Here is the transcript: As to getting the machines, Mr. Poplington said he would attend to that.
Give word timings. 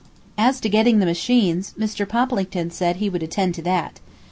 As 0.39 0.59
to 0.61 0.67
getting 0.67 0.97
the 0.97 1.05
machines, 1.05 1.75
Mr. 1.77 2.09
Poplington 2.09 2.71
said 2.71 2.95
he 2.95 3.07
would 3.07 3.21
attend 3.21 3.53
to 3.53 3.61
that. 3.61 3.99